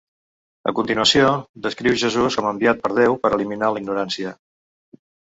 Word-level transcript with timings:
A 0.71 0.71
continuació, 0.79 1.27
descriu 1.67 1.99
Jesús 2.05 2.39
com 2.41 2.49
a 2.51 2.57
enviat 2.57 2.83
per 2.89 2.93
Déu 3.03 3.23
per 3.23 3.35
eliminar 3.41 3.73
la 3.79 3.85
ignorància. 3.87 4.37